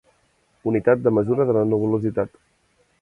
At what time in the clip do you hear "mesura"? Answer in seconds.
1.17-1.47